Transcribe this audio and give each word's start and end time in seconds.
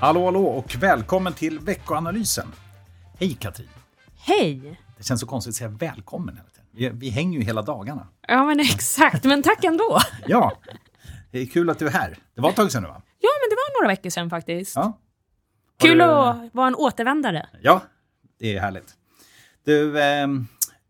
Hallå, 0.00 0.24
hallå 0.24 0.46
och 0.46 0.74
välkommen 0.78 1.32
till 1.32 1.58
veckoanalysen. 1.58 2.46
Hej 3.18 3.34
Katrin! 3.40 3.68
Hej! 4.16 4.80
Det 4.96 5.04
känns 5.04 5.20
så 5.20 5.26
konstigt 5.26 5.50
att 5.52 5.56
säga 5.56 5.68
välkommen 5.70 6.36
hela 6.36 6.48
tiden. 6.48 6.66
Vi, 6.72 6.88
vi 7.06 7.10
hänger 7.10 7.38
ju 7.38 7.44
hela 7.44 7.62
dagarna. 7.62 8.06
Ja, 8.28 8.44
men 8.44 8.60
exakt. 8.74 9.24
Men 9.24 9.42
tack 9.42 9.64
ändå. 9.64 9.98
Ja, 10.26 10.52
det 11.30 11.38
är 11.38 11.46
kul 11.46 11.70
att 11.70 11.78
du 11.78 11.86
är 11.86 11.90
här. 11.90 12.18
Det 12.34 12.40
var 12.40 12.50
ett 12.50 12.56
tag 12.56 12.72
sedan 12.72 12.82
nu 12.82 12.88
va? 12.88 13.02
Ja, 13.18 13.28
men 13.42 13.50
det 13.50 13.56
var 13.56 13.80
några 13.82 13.92
veckor 13.92 14.10
sedan 14.10 14.30
faktiskt. 14.30 14.76
Ja. 14.76 14.82
Har 14.82 15.88
Kul 15.88 15.98
du- 15.98 16.04
att 16.04 16.36
vara 16.54 16.66
en 16.66 16.74
återvändare. 16.74 17.48
Ja, 17.62 17.82
det 18.38 18.56
är 18.56 18.60
härligt. 18.60 18.94
Du, 19.64 20.00
eh, 20.02 20.26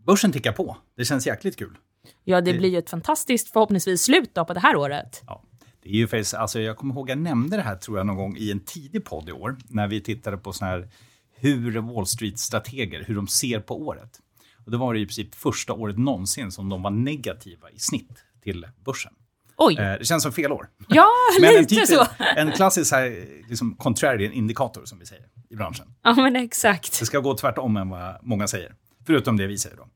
börsen 0.06 0.32
tickar 0.32 0.52
på. 0.52 0.76
Det 0.96 1.04
känns 1.04 1.26
jäkligt 1.26 1.58
kul. 1.58 1.76
Ja, 2.24 2.40
det 2.40 2.52
blir 2.54 2.68
ju 2.68 2.78
ett 2.78 2.90
fantastiskt 2.90 3.52
förhoppningsvis 3.52 4.02
slut 4.02 4.34
på 4.34 4.52
det 4.54 4.60
här 4.60 4.76
året. 4.76 5.22
Ja. 5.26 5.42
Det 5.82 5.88
är 5.88 5.94
ju 5.94 6.08
faktiskt, 6.08 6.34
alltså 6.34 6.60
jag 6.60 6.76
kommer 6.76 6.94
ihåg, 6.94 7.10
jag 7.10 7.18
nämnde 7.18 7.56
det 7.56 7.62
här 7.62 7.76
tror 7.76 7.98
jag 7.98 8.06
någon 8.06 8.16
gång 8.16 8.36
i 8.36 8.50
en 8.50 8.60
tidig 8.60 9.04
podd 9.04 9.28
i 9.28 9.32
år, 9.32 9.56
när 9.68 9.88
vi 9.88 10.00
tittade 10.00 10.36
på 10.36 10.52
sån 10.52 10.68
här 10.68 10.88
hur 11.36 11.80
Wall 11.80 12.06
Street-strateger, 12.06 13.04
hur 13.06 13.14
de 13.14 13.28
ser 13.28 13.60
på 13.60 13.86
året. 13.86 14.20
Och 14.64 14.70
då 14.70 14.78
var 14.78 14.94
det 14.94 15.00
i 15.00 15.06
princip 15.06 15.34
första 15.34 15.72
året 15.72 15.98
någonsin 15.98 16.52
som 16.52 16.68
de 16.68 16.82
var 16.82 16.90
negativa 16.90 17.70
i 17.70 17.78
snitt 17.78 18.24
till 18.42 18.66
börsen. 18.84 19.12
Oj! 19.56 19.78
Eh, 19.78 19.98
det 19.98 20.04
känns 20.04 20.22
som 20.22 20.32
fel 20.32 20.52
år. 20.52 20.68
ja, 20.88 21.08
Men 21.40 21.50
en, 21.50 21.56
lite 21.56 21.74
typ, 21.74 21.86
så. 21.86 22.06
en 22.36 22.52
klassisk 22.52 22.92
här, 22.92 23.26
liksom 23.48 23.74
contrarian 23.74 24.32
indikator 24.32 24.84
som 24.84 24.98
vi 24.98 25.06
säger 25.06 25.24
i 25.50 25.56
branschen. 25.56 25.94
Ja, 26.02 26.14
men 26.14 26.36
exakt. 26.36 27.00
Det 27.00 27.06
ska 27.06 27.18
gå 27.18 27.34
tvärtom 27.34 27.76
än 27.76 27.88
vad 27.88 28.18
många 28.22 28.48
säger. 28.48 28.74
Förutom 29.06 29.36
det 29.36 29.46
vi 29.46 29.58
säger 29.58 29.76
då. 29.76 29.86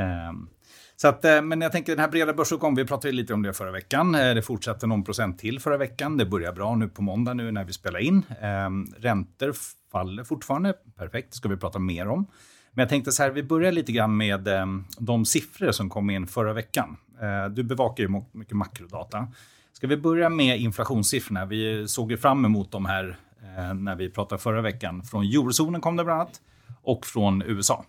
Ehm, 0.00 0.48
så 1.02 1.08
att, 1.08 1.24
eh, 1.24 1.42
men 1.42 1.60
jag 1.60 1.72
tänker 1.72 1.92
den 1.92 2.00
här 2.00 2.08
breda 2.08 2.34
börsuppgången, 2.34 2.76
vi 2.76 2.84
pratade 2.84 3.12
lite 3.12 3.34
om 3.34 3.42
det 3.42 3.52
förra 3.52 3.70
veckan. 3.70 4.14
Eh, 4.14 4.34
det 4.34 4.42
fortsatte 4.42 4.86
någon 4.86 5.04
procent 5.04 5.38
till 5.38 5.60
förra 5.60 5.76
veckan. 5.76 6.16
Det 6.16 6.26
börjar 6.26 6.52
bra 6.52 6.74
nu 6.74 6.88
på 6.88 7.02
måndag 7.02 7.34
nu 7.34 7.52
när 7.52 7.64
vi 7.64 7.72
spelar 7.72 7.98
in. 7.98 8.22
Ehm, 8.40 8.86
räntor 8.98 9.54
faller 9.92 10.24
fortfarande. 10.24 10.74
Perfekt, 10.96 11.30
det 11.30 11.36
ska 11.36 11.48
vi 11.48 11.56
prata 11.56 11.78
mer 11.78 12.08
om. 12.08 12.26
Men 12.72 12.82
jag 12.82 12.88
tänkte 12.88 13.12
så 13.12 13.22
här, 13.22 13.30
vi 13.30 13.42
börjar 13.42 13.72
lite 13.72 13.92
grann 13.92 14.16
med 14.16 14.48
ehm, 14.48 14.84
de 14.98 15.24
siffror 15.24 15.72
som 15.72 15.90
kom 15.90 16.10
in 16.10 16.26
förra 16.26 16.52
veckan. 16.52 16.96
Eh, 17.22 17.50
du 17.50 17.62
bevakar 17.62 18.04
ju 18.04 18.22
mycket 18.32 18.56
makrodata. 18.56 19.28
Ska 19.72 19.86
vi 19.86 19.96
börja 19.96 20.28
med 20.28 20.60
inflationssiffrorna? 20.60 21.46
Vi 21.46 21.88
såg 21.88 22.10
ju 22.10 22.16
fram 22.16 22.44
emot 22.44 22.72
de 22.72 22.86
här 22.86 23.16
när 23.74 23.96
vi 23.96 24.10
pratade 24.10 24.42
förra 24.42 24.62
veckan. 24.62 25.02
Från 25.02 25.24
eurozonen 25.24 25.80
kom 25.80 25.96
det 25.96 26.04
bland 26.04 26.20
annat 26.20 26.40
och 26.82 27.06
från 27.06 27.42
USA. 27.42 27.84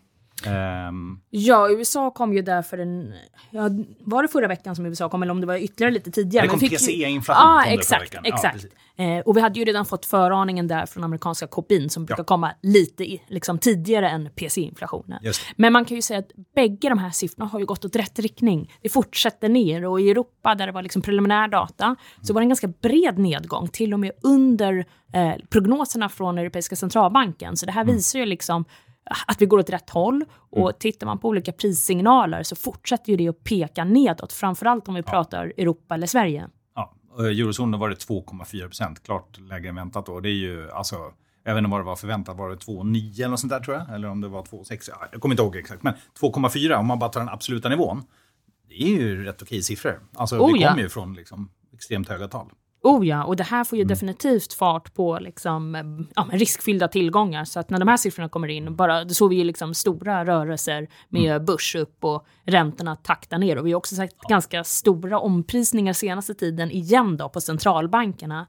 Ehm, 0.47 1.19
Ja, 1.29 1.69
USA 1.71 2.11
kom 2.11 2.33
ju 2.33 2.41
där 2.41 2.61
för 2.61 2.77
en... 2.77 3.13
Ja, 3.51 3.69
var 3.99 4.21
det 4.23 4.27
förra 4.27 4.47
veckan 4.47 4.75
som 4.75 4.85
USA 4.85 5.09
kom 5.09 5.23
eller 5.23 5.31
om 5.31 5.41
det 5.41 5.47
var 5.47 5.55
ytterligare 5.57 5.93
lite 5.93 6.11
tidigare? 6.11 6.45
Det 6.45 6.49
kom 6.49 6.59
PCE-inflation 6.59 7.41
Ja, 7.57 7.61
förra 7.65 7.73
exakt. 7.73 8.13
Ja, 8.13 8.19
exakt. 8.23 8.53
precis. 8.53 8.71
eh, 8.97 9.19
och 9.19 9.37
vi 9.37 9.41
hade 9.41 9.59
ju 9.59 9.65
redan 9.65 9.85
fått 9.85 10.05
föraningen 10.05 10.67
där 10.67 10.85
från 10.85 11.03
amerikanska 11.03 11.47
KPIn 11.47 11.89
som 11.89 12.05
brukar 12.05 12.21
Ja. 12.23 12.25
komma 12.25 12.51
lite 12.61 13.03
i, 13.03 13.21
liksom, 13.27 13.57
tidigare 13.59 14.09
än 14.09 14.29
PCE-inflationen. 14.35 15.19
Men 15.55 15.73
man 15.73 15.85
kan 15.85 15.95
ju 15.95 16.01
säga 16.01 16.19
att 16.19 16.31
bägge 16.55 16.89
de 16.89 16.97
här 16.97 17.09
siffrorna 17.09 17.45
har 17.49 17.59
ju 17.59 17.65
gått 17.65 17.85
åt 17.85 17.95
rätt 17.95 18.19
riktning. 18.19 18.71
Det 18.81 18.89
fortsätter 18.89 19.49
ner 19.49 19.85
och 19.85 20.01
i 20.01 20.11
Europa 20.11 20.55
där 20.55 20.65
det 20.67 20.71
var 20.73 20.81
liksom 20.81 21.01
preliminär 21.01 21.47
data 21.47 21.95
så 22.21 22.33
var 22.33 22.41
det 22.41 22.43
en 22.45 22.49
ganska 22.49 22.67
bred 22.67 23.17
nedgång, 23.17 23.67
till 23.67 23.93
och 23.93 23.99
med 23.99 24.11
under 24.23 24.85
eh, 25.13 25.33
prognoserna 25.49 26.09
från 26.09 26.37
Europeiska 26.37 26.75
centralbanken. 26.75 27.57
Så 27.57 27.65
det 27.65 27.71
här 27.71 27.83
visar 27.85 28.19
ju 28.19 28.25
liksom 28.25 28.65
att 29.27 29.41
vi 29.41 29.45
går 29.45 29.59
åt 29.59 29.69
rätt 29.69 29.89
håll. 29.89 30.25
Och 30.33 30.79
tittar 30.79 31.05
man 31.05 31.19
på 31.19 31.27
olika 31.27 31.51
prissignaler 31.51 32.43
så 32.43 32.55
fortsätter 32.55 33.11
ju 33.11 33.17
det 33.17 33.27
att 33.27 33.43
peka 33.43 33.83
nedåt, 33.83 34.33
framförallt 34.33 34.87
om 34.87 34.95
vi 34.95 35.03
pratar 35.03 35.53
Europa 35.57 35.95
eller 35.95 36.07
Sverige. 36.07 36.47
Ja, 36.75 36.93
eurozonen 37.17 37.79
var 37.79 37.89
det 37.89 37.95
2,4 37.95 38.65
procent, 38.65 39.03
klart 39.03 39.39
lägre 39.39 39.69
än 39.69 39.75
väntat. 39.75 40.05
Då. 40.05 40.19
Det 40.19 40.29
är 40.29 40.31
ju, 40.31 40.71
alltså, 40.71 40.95
jag 41.43 41.53
vet 41.53 41.61
inte 41.61 41.71
vad 41.71 41.79
det 41.79 41.85
var 41.85 41.95
förväntat, 41.95 42.37
var 42.37 42.49
det 42.49 42.55
2,9 42.55 43.15
eller 43.15 43.29
något 43.29 43.39
sånt 43.39 43.51
där 43.51 43.59
tror 43.59 43.77
jag? 43.77 43.95
Eller 43.95 44.07
om 44.07 44.21
det 44.21 44.27
var 44.27 44.43
2,6, 44.43 44.89
ja, 44.91 45.07
jag 45.11 45.21
kommer 45.21 45.33
inte 45.33 45.43
ihåg 45.43 45.55
exakt. 45.55 45.83
Men 45.83 45.93
2,4 46.21 46.73
om 46.73 46.85
man 46.85 46.99
bara 46.99 47.09
tar 47.09 47.19
den 47.19 47.29
absoluta 47.29 47.69
nivån, 47.69 48.03
det 48.67 48.83
är 48.83 48.87
ju 48.87 49.23
rätt 49.23 49.41
okej 49.41 49.61
siffror. 49.61 49.99
Alltså 50.15 50.37
Oh, 50.37 50.53
vi 50.53 50.61
ja. 50.61 50.69
kommer 50.69 50.83
ju 50.83 50.89
från 50.89 51.13
liksom, 51.13 51.49
extremt 51.73 52.09
höga 52.09 52.27
tal. 52.27 52.49
Oh 52.83 53.07
ja, 53.07 53.23
och 53.23 53.35
det 53.35 53.43
här 53.43 53.63
får 53.63 53.77
ju 53.77 53.83
definitivt 53.83 54.53
fart 54.53 54.93
på 54.93 55.17
liksom, 55.21 55.75
eh, 55.75 55.83
ja, 56.15 56.27
riskfyllda 56.31 56.87
tillgångar. 56.87 57.45
Så 57.45 57.59
att 57.59 57.69
när 57.69 57.79
de 57.79 57.87
här 57.87 57.97
siffrorna 57.97 58.29
kommer 58.29 58.47
in, 58.47 58.75
bara, 58.75 59.03
då 59.03 59.13
såg 59.13 59.29
vi 59.29 59.35
ju 59.35 59.43
liksom 59.43 59.73
stora 59.73 60.25
rörelser 60.25 60.87
med 61.09 61.45
börs 61.45 61.75
upp 61.75 62.03
och 62.03 62.25
räntorna 62.45 62.95
taktar 62.95 63.37
ner. 63.37 63.57
Och 63.57 63.65
vi 63.67 63.71
har 63.71 63.77
också 63.77 63.95
sett 63.95 64.17
ganska 64.29 64.63
stora 64.63 65.19
omprisningar 65.19 65.93
senaste 65.93 66.33
tiden 66.33 66.71
igen 66.71 67.17
då 67.17 67.29
på 67.29 67.41
centralbankerna. 67.41 68.47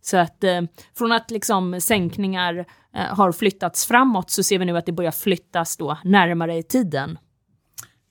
Så 0.00 0.16
att 0.16 0.44
eh, 0.44 0.62
från 0.98 1.12
att 1.12 1.30
liksom 1.30 1.80
sänkningar 1.80 2.66
eh, 2.94 3.00
har 3.00 3.32
flyttats 3.32 3.86
framåt 3.86 4.30
så 4.30 4.42
ser 4.42 4.58
vi 4.58 4.64
nu 4.64 4.76
att 4.76 4.86
det 4.86 4.92
börjar 4.92 5.12
flyttas 5.12 5.76
då 5.76 5.98
närmare 6.04 6.56
i 6.56 6.62
tiden. 6.62 7.18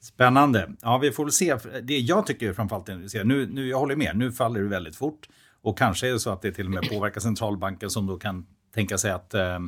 Spännande. 0.02 0.69
Ja, 0.81 0.97
vi 0.97 1.12
får 1.12 1.24
väl 1.24 1.31
se. 1.31 1.56
Det 1.84 1.97
jag 1.97 2.25
tycker 2.25 2.53
framförallt 2.53 2.88
nu, 3.24 3.47
nu, 3.52 3.68
jag 3.68 3.80
håller 3.80 3.96
med, 3.96 4.18
nu 4.18 4.31
faller 4.31 4.62
det 4.62 4.68
väldigt 4.68 4.96
fort. 4.96 5.28
Och 5.66 5.78
kanske 5.78 6.08
är 6.08 6.14
det 6.14 6.20
så 6.20 6.30
att 6.30 6.42
det 6.42 6.52
till 6.52 6.66
och 6.66 6.72
med 6.72 6.90
påverkar 6.90 7.22
centralbanken 7.22 7.90
som 7.90 8.08
då 8.08 8.18
kan 8.18 8.46
tänka 8.74 8.98
sig 8.98 9.12
att 9.12 9.34
eh, 9.34 9.59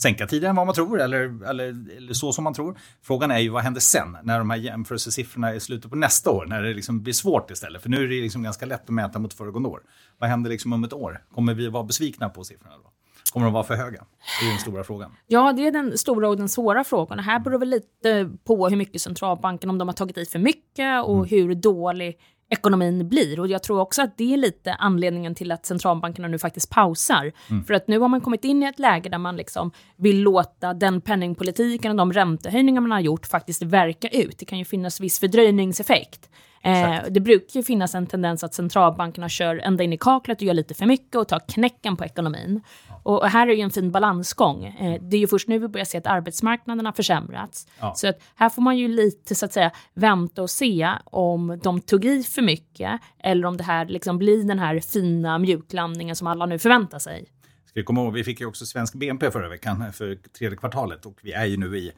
sänka 0.00 0.26
tidigare 0.26 0.50
än 0.50 0.56
vad 0.56 0.66
man 0.66 0.74
tror 0.74 1.00
eller, 1.00 1.44
eller, 1.48 1.96
eller 1.96 2.12
så 2.12 2.32
som 2.32 2.44
man 2.44 2.54
tror. 2.54 2.78
Frågan 3.02 3.30
är 3.30 3.38
ju 3.38 3.48
vad 3.48 3.62
händer 3.62 3.80
sen 3.80 4.16
när 4.22 4.38
de 4.38 4.50
här 4.50 4.56
jämförelsesiffrorna 4.56 5.54
är 5.54 5.58
slutet 5.58 5.90
på 5.90 5.96
nästa 5.96 6.30
år, 6.30 6.46
när 6.46 6.62
det 6.62 6.74
liksom 6.74 7.02
blir 7.02 7.12
svårt 7.12 7.50
istället. 7.50 7.82
För 7.82 7.88
nu 7.88 8.04
är 8.04 8.08
det 8.08 8.20
liksom 8.20 8.42
ganska 8.42 8.66
lätt 8.66 8.82
att 8.82 8.88
mäta 8.88 9.18
mot 9.18 9.34
föregående 9.34 9.68
år. 9.68 9.80
Vad 10.18 10.30
händer 10.30 10.50
liksom 10.50 10.72
om 10.72 10.84
ett 10.84 10.92
år? 10.92 11.24
Kommer 11.34 11.54
vi 11.54 11.68
vara 11.68 11.84
besvikna 11.84 12.28
på 12.28 12.44
siffrorna 12.44 12.74
då? 12.76 12.90
Kommer 13.32 13.46
de 13.46 13.52
vara 13.52 13.64
för 13.64 13.74
höga? 13.74 14.04
Det 14.40 14.46
är 14.46 14.50
den 14.50 14.58
stora 14.58 14.84
frågan. 14.84 15.12
Ja, 15.26 15.52
det 15.52 15.66
är 15.66 15.72
den 15.72 15.98
stora 15.98 16.28
och 16.28 16.36
den 16.36 16.48
svåra 16.48 16.84
frågan. 16.84 17.18
Och 17.18 17.24
här 17.24 17.38
beror 17.38 17.58
väl 17.58 17.68
lite 17.68 18.30
på 18.44 18.68
hur 18.68 18.76
mycket 18.76 19.02
centralbanken, 19.02 19.70
om 19.70 19.78
de 19.78 19.88
har 19.88 19.92
tagit 19.92 20.18
i 20.18 20.26
för 20.26 20.38
mycket 20.38 21.04
och 21.04 21.28
hur 21.28 21.54
dålig 21.54 22.18
ekonomin 22.48 23.08
blir. 23.08 23.40
Och 23.40 23.48
jag 23.48 23.62
tror 23.62 23.80
också 23.80 24.02
att 24.02 24.18
det 24.18 24.32
är 24.32 24.36
lite 24.36 24.74
anledningen 24.74 25.34
till 25.34 25.52
att 25.52 25.66
centralbankerna 25.66 26.28
nu 26.28 26.38
faktiskt 26.38 26.70
pausar. 26.70 27.32
För 27.66 27.74
att 27.74 27.88
nu 27.88 27.98
har 27.98 28.08
man 28.08 28.20
kommit 28.20 28.44
in 28.44 28.62
i 28.62 28.66
ett 28.66 28.78
läge 28.78 29.08
där 29.08 29.18
man 29.18 29.36
liksom 29.36 29.70
vill 29.96 30.20
låta 30.20 30.74
den 30.74 31.00
penningpolitiken 31.00 31.90
och 31.90 31.96
de 31.96 32.12
räntehöjningar 32.12 32.80
man 32.80 32.90
har 32.90 33.00
gjort 33.00 33.26
faktiskt 33.26 33.62
verka 33.62 34.08
ut. 34.08 34.38
Det 34.38 34.44
kan 34.44 34.58
ju 34.58 34.64
finnas 34.64 35.00
viss 35.00 35.20
fördröjningseffekt. 35.20 36.30
Eh, 36.64 36.96
det 37.10 37.20
brukar 37.20 37.60
ju 37.60 37.64
finnas 37.64 37.94
en 37.94 38.06
tendens 38.06 38.44
att 38.44 38.54
centralbankerna 38.54 39.28
kör 39.28 39.56
ända 39.56 39.84
in 39.84 39.92
i 39.92 39.98
kaklet 39.98 40.38
och 40.38 40.42
gör 40.42 40.54
lite 40.54 40.74
för 40.74 40.86
mycket 40.86 41.16
och 41.16 41.28
tar 41.28 41.40
knäcken 41.48 41.96
på 41.96 42.04
ekonomin. 42.04 42.60
Och, 43.02 43.22
och 43.22 43.28
här 43.28 43.48
är 43.48 43.52
ju 43.52 43.60
en 43.60 43.70
fin 43.70 43.90
balansgång. 43.90 44.64
Eh, 44.64 45.02
det 45.02 45.16
är 45.16 45.20
ju 45.20 45.26
först 45.26 45.48
nu 45.48 45.58
vi 45.58 45.68
börjar 45.68 45.84
se 45.84 45.98
att 45.98 46.06
arbetsmarknaden 46.06 46.86
har 46.86 46.92
försämrats. 46.92 47.66
Ja. 47.80 47.94
Så 47.96 48.08
att 48.08 48.18
här 48.34 48.48
får 48.48 48.62
man 48.62 48.78
ju 48.78 48.88
lite 48.88 49.34
så 49.34 49.44
att 49.44 49.52
säga 49.52 49.70
vänta 49.94 50.42
och 50.42 50.50
se 50.50 50.90
om 51.04 51.60
de 51.62 51.80
tog 51.80 52.04
i 52.04 52.22
för 52.22 52.42
mycket 52.42 53.00
eller 53.18 53.46
om 53.46 53.56
det 53.56 53.64
här 53.64 53.86
liksom 53.86 54.18
blir 54.18 54.44
den 54.44 54.58
här 54.58 54.80
fina 54.80 55.38
mjuklandningen 55.38 56.16
som 56.16 56.26
alla 56.26 56.46
nu 56.46 56.58
förväntar 56.58 56.98
sig. 56.98 57.26
Ska 57.66 57.80
vi 57.80 57.84
komma 57.84 58.02
ihåg, 58.02 58.12
vi 58.12 58.24
fick 58.24 58.40
ju 58.40 58.46
också 58.46 58.66
svensk 58.66 58.94
BNP 58.94 59.30
förra 59.30 59.48
veckan 59.48 59.92
för 59.92 60.14
tredje 60.38 60.56
kvartalet 60.56 61.06
och 61.06 61.18
vi 61.22 61.32
är 61.32 61.44
ju 61.44 61.56
nu 61.56 61.78
i, 61.78 61.92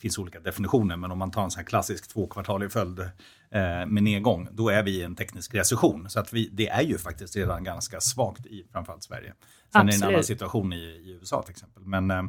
finns 0.00 0.18
olika 0.18 0.40
definitioner, 0.40 0.96
men 0.96 1.10
om 1.10 1.18
man 1.18 1.30
tar 1.30 1.44
en 1.44 1.50
sån 1.50 1.58
här 1.58 1.66
klassisk 1.66 2.08
två 2.08 2.26
kvartal 2.26 2.62
i 2.62 2.68
följd 2.68 2.98
eh, 3.00 3.86
med 3.86 4.02
nedgång, 4.02 4.48
då 4.52 4.68
är 4.68 4.82
vi 4.82 4.90
i 4.90 5.02
en 5.02 5.16
teknisk 5.16 5.54
recession. 5.54 6.10
Så 6.10 6.20
att 6.20 6.32
vi, 6.32 6.48
det 6.52 6.68
är 6.68 6.82
ju 6.82 6.98
faktiskt 6.98 7.36
redan 7.36 7.64
ganska 7.64 8.00
svagt 8.00 8.46
i 8.46 8.66
framförallt 8.72 9.02
Sverige. 9.02 9.34
Sen 9.72 9.80
är 9.80 9.84
det 9.84 9.88
en 9.88 9.88
Absolut. 9.88 10.14
annan 10.14 10.24
situation 10.24 10.72
i, 10.72 10.76
i 10.76 11.18
USA 11.20 11.42
till 11.42 11.50
exempel. 11.50 11.82
Men 11.82 12.10
eh, 12.10 12.22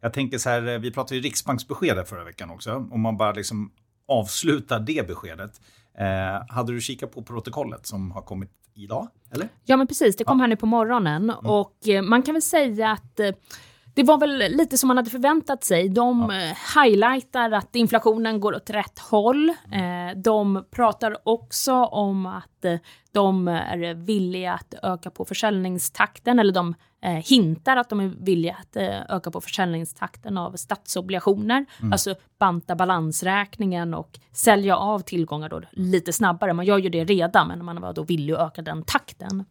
jag 0.00 0.12
tänker 0.12 0.38
så 0.38 0.50
här, 0.50 0.66
eh, 0.66 0.78
vi 0.78 0.90
pratade 0.90 1.14
ju 1.16 1.20
riksbanksbesked 1.20 2.08
förra 2.08 2.24
veckan 2.24 2.50
också. 2.50 2.88
Om 2.90 3.00
man 3.00 3.16
bara 3.16 3.32
liksom 3.32 3.72
avslutar 4.08 4.80
det 4.80 5.06
beskedet. 5.06 5.60
Eh, 5.98 6.54
hade 6.54 6.72
du 6.72 6.80
kikat 6.80 7.12
på 7.12 7.22
protokollet 7.22 7.86
som 7.86 8.10
har 8.10 8.22
kommit 8.22 8.50
idag? 8.74 9.08
Eller? 9.30 9.48
Ja, 9.64 9.76
men 9.76 9.86
precis. 9.86 10.16
Det 10.16 10.24
kom 10.24 10.40
här 10.40 10.48
nu 10.48 10.56
på 10.56 10.66
morgonen. 10.66 11.30
Och 11.30 11.88
eh, 11.88 12.02
man 12.02 12.22
kan 12.22 12.34
väl 12.34 12.42
säga 12.42 12.90
att 12.90 13.20
det 13.94 14.02
var 14.02 14.18
väl 14.18 14.38
lite 14.38 14.78
som 14.78 14.88
man 14.88 14.96
hade 14.96 15.10
förväntat 15.10 15.64
sig. 15.64 15.88
De 15.88 16.30
eh, 16.30 16.82
highlightar 16.82 17.50
att 17.50 17.76
inflationen 17.76 18.40
går 18.40 18.56
åt 18.56 18.70
rätt 18.70 18.98
håll. 18.98 19.48
Eh, 19.48 20.16
de 20.16 20.64
pratar 20.70 21.16
också 21.28 21.74
om 21.74 22.26
att 22.26 22.64
eh, 22.64 22.78
de 23.12 23.48
är 23.48 23.94
villiga 23.94 24.52
att 24.52 24.74
öka 24.82 25.10
på 25.10 25.24
försäljningstakten, 25.24 26.38
eller 26.38 26.52
de 26.52 26.74
hintar 27.24 27.76
att 27.76 27.88
de 27.88 28.00
är 28.00 28.06
villiga 28.06 28.56
att 28.60 28.76
öka 29.08 29.30
på 29.30 29.40
försäljningstakten 29.40 30.38
av 30.38 30.52
statsobligationer. 30.52 31.66
Alltså 31.92 32.14
banta 32.38 32.74
balansräkningen 32.74 33.94
och 33.94 34.18
sälja 34.32 34.76
av 34.76 35.00
tillgångar 35.00 35.48
då 35.48 35.62
lite 35.72 36.12
snabbare. 36.12 36.52
Man 36.52 36.66
gör 36.66 36.78
ju 36.78 36.88
det 36.88 37.04
redan, 37.04 37.48
men 37.48 37.64
man 37.64 37.80
var 37.80 37.92
då 37.92 38.02
villig 38.02 38.34
att 38.34 38.40
öka 38.40 38.62
den 38.62 38.82
takten. 38.82 39.44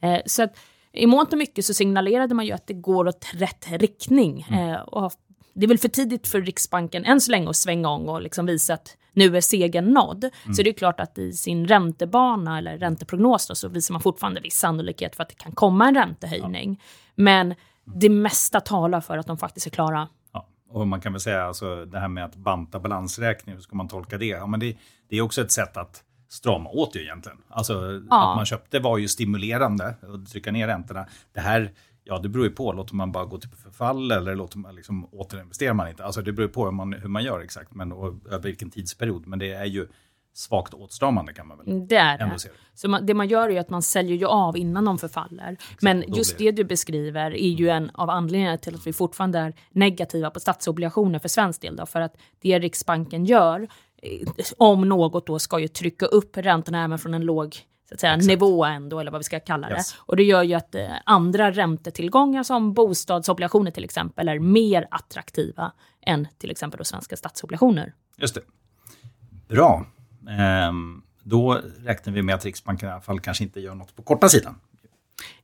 Eh, 0.00 0.20
så 0.26 0.42
att 0.42 0.56
i 0.92 1.06
mångt 1.06 1.32
och 1.32 1.38
mycket 1.38 1.64
så 1.64 1.74
signalerade 1.74 2.34
man 2.34 2.46
ju 2.46 2.52
att 2.52 2.66
det 2.66 2.74
går 2.74 3.08
åt 3.08 3.26
rätt 3.32 3.66
riktning. 3.70 4.40
Eh, 4.40 4.80
och 4.80 5.12
det 5.54 5.66
är 5.66 5.68
väl 5.68 5.78
för 5.78 5.88
tidigt 5.88 6.28
för 6.28 6.42
Riksbanken 6.42 7.04
än 7.04 7.20
så 7.20 7.30
länge 7.30 7.50
att 7.50 7.56
svänga 7.56 7.88
om 7.88 8.08
och 8.08 8.22
liksom 8.22 8.46
visa 8.46 8.74
att 8.74 8.96
nu 9.12 9.36
är 9.36 9.40
segern 9.40 9.92
nådd. 9.92 10.30
Så 10.56 10.62
det 10.62 10.70
är 10.70 10.74
klart 10.74 11.00
att 11.00 11.18
i 11.18 11.32
sin 11.32 11.68
räntebana 11.68 12.58
eller 12.58 12.78
ränteprognos 12.78 13.46
då, 13.46 13.54
så 13.54 13.68
visar 13.68 13.92
man 13.92 14.02
fortfarande 14.02 14.40
viss 14.40 14.54
sannolikhet 14.54 15.16
för 15.16 15.22
att 15.22 15.28
det 15.28 15.34
kan 15.34 15.52
komma 15.52 15.88
en 15.88 15.94
räntehöjning. 15.94 16.80
Men 17.14 17.54
det 17.84 18.08
mesta 18.08 18.60
talar 18.60 19.00
för 19.00 19.18
att 19.18 19.26
de 19.26 19.38
faktiskt 19.38 19.66
är 19.66 19.70
klara. 19.70 20.08
Ja. 20.32 20.48
Och 20.68 20.86
man 20.86 21.00
kan 21.00 21.12
väl 21.12 21.20
säga 21.20 21.44
alltså, 21.44 21.84
det 21.84 21.98
här 21.98 22.08
med 22.08 22.24
att 22.24 22.36
banta 22.36 22.80
balansräkning, 22.80 23.54
hur 23.54 23.62
ska 23.62 23.76
man 23.76 23.88
tolka 23.88 24.18
det? 24.18 24.26
Ja, 24.26 24.46
men 24.46 24.60
det, 24.60 24.76
det 25.08 25.16
är 25.16 25.22
också 25.22 25.40
ett 25.40 25.52
sätt 25.52 25.76
att 25.76 26.04
strama 26.32 26.70
åt 26.70 26.96
ju 26.96 27.00
egentligen. 27.02 27.38
Alltså 27.48 27.72
Ja. 28.10 28.30
att 28.30 28.36
man 28.36 28.46
köpte 28.46 28.78
var 28.80 28.98
ju 28.98 29.08
stimulerande 29.08 29.86
att 30.02 30.28
trycka 30.32 30.52
ner 30.52 30.66
räntorna. 30.66 31.06
Det 31.32 31.40
här, 31.40 31.72
ja 32.04 32.18
det 32.18 32.28
beror 32.28 32.44
ju 32.46 32.52
på, 32.52 32.72
låter 32.72 32.94
man 32.94 33.12
bara 33.12 33.24
gå 33.24 33.38
till 33.38 33.50
förfall 33.50 34.10
eller 34.10 34.34
låter 34.36 34.58
man 34.58 34.74
liksom 34.74 35.04
återinvesterar 35.12 35.74
man 35.74 35.88
inte? 35.88 36.04
Alltså 36.04 36.22
det 36.22 36.32
beror 36.32 36.48
på 36.48 36.64
hur 36.64 36.72
man, 36.72 36.92
hur 36.92 37.08
man 37.08 37.24
gör 37.24 37.40
exakt, 37.40 37.74
men 37.74 37.92
och 37.92 38.06
över 38.30 38.42
vilken 38.42 38.70
tidsperiod. 38.70 39.26
Men 39.26 39.38
det 39.38 39.52
är 39.52 39.64
ju 39.64 39.88
svagt 40.34 40.74
åtstramande 40.74 41.32
kan 41.32 41.46
man 41.48 41.58
väl 41.58 41.86
Det 41.88 41.96
är 41.96 42.18
ändå 42.18 42.38
se. 42.38 42.48
det. 42.48 42.54
Så 42.74 42.88
man, 42.88 43.06
det 43.06 43.14
man 43.14 43.28
gör 43.28 43.48
är 43.48 43.52
ju 43.52 43.58
att 43.58 43.70
man 43.70 43.82
säljer 43.82 44.16
ju 44.16 44.26
av 44.26 44.56
innan 44.56 44.84
de 44.84 44.98
förfaller. 44.98 45.56
Men 45.82 46.00
då 46.08 46.16
just 46.16 46.38
det 46.38 46.52
du 46.52 46.64
beskriver 46.64 47.30
är 47.30 47.48
ju 47.48 47.68
en 47.68 47.90
av 47.94 48.10
anledningarna 48.10 48.58
till 48.58 48.74
att 48.74 48.86
vi 48.86 48.92
fortfarande 48.92 49.38
är 49.38 49.54
negativa 49.70 50.30
på 50.30 50.40
statsobligationer 50.40 51.18
för 51.18 51.28
svensk 51.28 51.60
del. 51.60 51.76
Då, 51.76 51.86
för 51.86 52.00
att 52.00 52.16
det 52.40 52.58
Riksbanken 52.58 53.24
gör, 53.24 53.68
om 54.56 54.88
något 54.88 55.26
då, 55.26 55.38
ska 55.38 55.58
ju 55.58 55.68
trycka 55.68 56.06
upp 56.06 56.36
räntorna 56.36 56.84
även 56.84 56.98
från 56.98 57.14
en 57.14 57.22
låg 57.22 57.56
så 57.88 57.94
att 57.94 58.00
säga, 58.00 58.16
nivå 58.16 58.64
ändå, 58.64 59.00
eller 59.00 59.10
vad 59.10 59.20
vi 59.20 59.24
ska 59.24 59.40
kalla 59.40 59.68
det. 59.68 59.74
Yes. 59.74 59.96
Och 59.98 60.16
det 60.16 60.22
gör 60.22 60.42
ju 60.42 60.54
att 60.54 60.74
eh, 60.74 60.90
andra 61.04 61.50
räntetillgångar 61.50 62.42
som 62.42 62.74
bostadsobligationer 62.74 63.70
till 63.70 63.84
exempel 63.84 64.28
är 64.28 64.38
mer 64.38 64.88
attraktiva 64.90 65.72
än 66.06 66.28
till 66.38 66.50
exempel 66.50 66.78
då 66.78 66.84
svenska 66.84 67.16
statsobligationer. 67.16 67.94
Just 68.16 68.34
det. 68.34 68.40
Bra. 69.48 69.86
Ehm, 70.30 71.02
då 71.22 71.60
räknar 71.78 72.12
vi 72.12 72.22
med 72.22 72.34
att 72.34 72.44
Riksbanken 72.44 72.88
i 72.88 72.92
alla 72.92 73.00
fall 73.00 73.20
kanske 73.20 73.44
inte 73.44 73.60
gör 73.60 73.74
något 73.74 73.96
på 73.96 74.02
korta 74.02 74.28
sidan. 74.28 74.60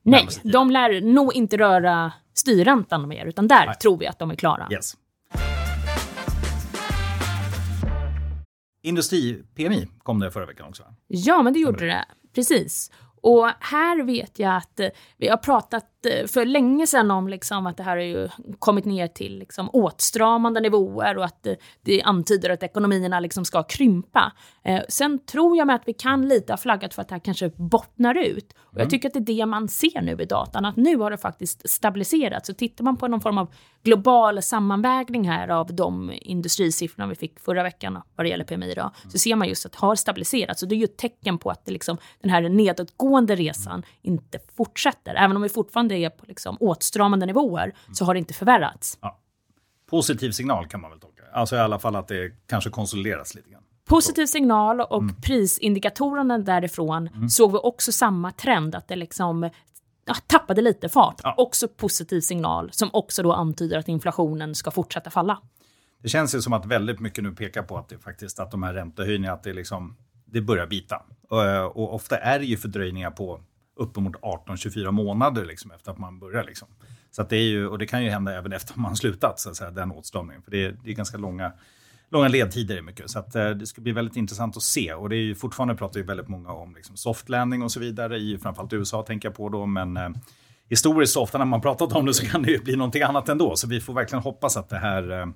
Nej, 0.01 0.27
de 0.43 0.71
lär 0.71 1.01
nog 1.01 1.33
inte 1.33 1.57
röra 1.57 2.11
styrräntan 2.33 3.07
mer, 3.07 3.25
utan 3.25 3.47
där 3.47 3.65
Nej. 3.65 3.75
tror 3.75 3.97
vi 3.97 4.07
att 4.07 4.19
de 4.19 4.31
är 4.31 4.35
klara. 4.35 4.67
Yes. 4.71 4.93
Industri-PMI 8.81 9.87
kom 10.03 10.19
det 10.19 10.31
förra 10.31 10.45
veckan 10.45 10.67
också. 10.67 10.83
Ja, 11.07 11.41
men 11.41 11.53
det 11.53 11.59
gjorde 11.59 11.85
det. 11.85 12.05
Precis. 12.35 12.91
Och 13.21 13.47
här 13.59 14.03
vet 14.03 14.39
jag 14.39 14.55
att 14.55 14.79
eh, 14.79 14.89
vi 15.17 15.27
har 15.27 15.37
pratat 15.37 15.98
för 16.27 16.45
länge 16.45 16.87
sedan 16.87 17.11
om 17.11 17.27
liksom 17.27 17.67
att 17.67 17.77
det 17.77 17.83
här 17.83 17.97
har 17.97 18.03
ju 18.03 18.29
kommit 18.59 18.85
ner 18.85 19.07
till 19.07 19.39
liksom 19.39 19.69
åtstramande 19.73 20.59
nivåer 20.59 21.17
och 21.17 21.25
att 21.25 21.47
eh, 21.47 21.53
det 21.81 22.01
antyder 22.01 22.49
att 22.49 22.63
ekonomierna 22.63 23.19
liksom 23.19 23.45
ska 23.45 23.63
krympa. 23.63 24.31
Eh, 24.63 24.81
sen 24.89 25.19
tror 25.25 25.57
jag 25.57 25.67
med 25.67 25.75
att 25.75 25.83
vi 25.85 25.93
kan 25.93 26.27
lite 26.27 26.53
ha 26.53 26.57
flaggat 26.57 26.93
för 26.93 27.01
att 27.01 27.07
det 27.07 27.15
här 27.15 27.19
kanske 27.19 27.49
bottnar 27.49 28.17
ut. 28.17 28.53
Och 28.57 28.81
jag 28.81 28.89
tycker 28.89 29.07
att 29.07 29.13
det 29.13 29.19
är 29.19 29.37
det 29.37 29.45
man 29.45 29.67
ser 29.67 30.01
nu 30.01 30.17
i 30.19 30.25
datan, 30.25 30.65
att 30.65 30.75
nu 30.75 30.97
har 30.97 31.11
det 31.11 31.17
faktiskt 31.17 31.69
stabiliserats. 31.69 32.47
Så 32.47 32.53
tittar 32.53 32.83
man 32.83 32.97
på 32.97 33.07
någon 33.07 33.21
form 33.21 33.37
av 33.37 33.53
global 33.83 34.41
sammanvägning 34.41 35.29
här 35.29 35.47
av 35.47 35.75
de 35.75 36.13
industrisiffrorna 36.21 37.07
vi 37.07 37.15
fick 37.15 37.39
förra 37.39 37.63
veckan 37.63 38.01
vad 38.15 38.25
det 38.25 38.29
gäller 38.29 38.45
PMI 38.45 38.73
då, 38.73 38.91
så 39.11 39.17
ser 39.17 39.35
man 39.35 39.47
just 39.47 39.65
att 39.65 39.71
det 39.71 39.79
har 39.79 39.95
stabiliserats. 39.95 40.59
Så 40.59 40.65
det 40.65 40.75
är 40.75 40.77
ju 40.77 40.83
ett 40.83 40.97
tecken 40.97 41.37
på 41.37 41.49
att 41.49 41.65
det 41.65 41.71
liksom, 41.71 41.97
den 42.21 42.31
här 42.31 42.41
nedåtgående 42.41 43.35
resan 43.35 43.83
inte 44.01 44.39
fortsätter. 44.57 45.15
Även 45.15 45.35
om 45.35 45.41
vi 45.41 45.49
fortfarande 45.49 45.88
är 45.95 46.09
på 46.09 46.25
liksom 46.25 46.57
åtstramande 46.59 47.25
nivåer 47.25 47.73
så 47.93 48.05
har 48.05 48.13
det 48.13 48.19
inte 48.19 48.33
förvärrats. 48.33 48.97
Positiv 49.89 50.31
signal 50.31 50.67
kan 50.67 50.81
man 50.81 50.91
väl 50.91 50.99
tolka. 50.99 51.23
Alltså 51.33 51.55
i 51.55 51.59
alla 51.59 51.79
fall 51.79 51.95
att 51.95 52.07
det 52.07 52.31
kanske 52.47 52.69
konsolideras 52.69 53.35
lite 53.35 53.49
grann. 53.49 53.63
Positiv 53.85 54.25
signal 54.25 54.81
och 54.81 55.03
prisindikatorerna 55.23 56.37
därifrån 56.37 57.29
såg 57.29 57.51
vi 57.51 57.57
också 57.57 57.91
samma 57.91 58.31
trend, 58.31 58.75
att 58.75 58.87
det 58.87 58.95
liksom 58.95 59.49
ja, 60.05 60.15
tappade 60.27 60.61
lite 60.61 60.89
fart. 60.89 61.21
Ja. 61.23 61.35
Också 61.37 61.67
positiv 61.67 62.21
signal 62.21 62.69
som 62.71 62.89
också 62.93 63.23
då 63.23 63.33
antyder 63.33 63.77
att 63.77 63.87
inflationen 63.87 64.55
ska 64.55 64.71
fortsätta 64.71 65.09
falla. 65.09 65.41
Det 66.01 66.09
känns 66.09 66.35
ju 66.35 66.41
som 66.41 66.53
att 66.53 66.65
väldigt 66.65 66.99
mycket 66.99 67.23
nu 67.23 67.31
pekar 67.31 67.63
på 67.63 67.77
att 67.77 67.89
det 67.89 67.97
faktiskt 67.97 68.39
att 68.39 68.51
de 68.51 68.63
här 68.63 68.73
räntehöjningarna, 68.73 69.33
att 69.33 69.43
det 69.43 69.53
liksom, 69.53 69.95
det 70.25 70.41
börjar 70.41 70.67
bita. 70.67 71.03
Och, 71.29 71.77
och 71.77 71.95
ofta 71.95 72.17
är 72.17 72.39
det 72.39 72.45
ju 72.45 72.57
fördröjningar 72.57 73.11
på 73.11 73.41
uppemot 73.79 74.15
18-24 74.15 74.91
månader 74.91 75.45
liksom 75.45 75.71
efter 75.71 75.91
att 75.91 75.97
man 75.97 76.19
börjar 76.19 76.43
liksom. 76.43 76.67
Så 77.11 77.21
att 77.21 77.29
det 77.29 77.37
är 77.37 77.49
ju, 77.49 77.67
och 77.67 77.77
det 77.77 77.87
kan 77.87 78.03
ju 78.03 78.09
hända 78.09 78.37
även 78.37 78.53
efter 78.53 78.79
man 78.79 78.95
slutat, 78.95 79.39
så 79.39 79.49
att 79.49 79.55
säga, 79.55 79.71
den 79.71 79.91
åtstramningen. 79.91 80.41
För 80.41 80.51
det 80.51 80.65
är, 80.65 80.75
det 80.83 80.89
är 80.89 80.93
ganska 80.93 81.17
långa, 81.17 81.51
långa 82.09 82.27
ledtider 82.27 82.77
i 82.77 82.81
mycket. 82.81 83.09
Så 83.09 83.19
att, 83.19 83.35
eh, 83.35 83.49
det 83.49 83.65
ska 83.65 83.81
bli 83.81 83.91
väldigt 83.91 84.15
intressant 84.15 84.57
att 84.57 84.63
se. 84.63 84.93
Och 84.93 85.09
det 85.09 85.15
är 85.15 85.21
ju 85.21 85.35
fortfarande 85.35 85.75
pratar 85.75 85.99
ju 85.99 86.05
väldigt 86.05 86.27
många 86.27 86.51
om 86.51 86.75
liksom, 86.75 86.97
soft 86.97 87.29
landing 87.29 87.63
och 87.63 87.71
så 87.71 87.79
vidare, 87.79 88.17
i 88.17 88.37
framförallt 88.37 88.73
USA 88.73 89.03
tänker 89.03 89.27
jag 89.27 89.35
på 89.35 89.49
då. 89.49 89.65
Men 89.65 89.97
eh, 89.97 90.09
historiskt 90.69 91.13
så 91.13 91.23
ofta 91.23 91.37
när 91.37 91.45
man 91.45 91.61
pratat 91.61 91.93
om 91.93 92.05
det 92.05 92.13
så 92.13 92.25
kan 92.25 92.43
det 92.43 92.51
ju 92.51 92.59
bli 92.59 92.75
någonting 92.75 93.01
annat 93.01 93.29
ändå. 93.29 93.55
Så 93.55 93.67
vi 93.67 93.81
får 93.81 93.93
verkligen 93.93 94.23
hoppas 94.23 94.57
att 94.57 94.69
det 94.69 94.77
här 94.77 95.21
eh, 95.21 95.27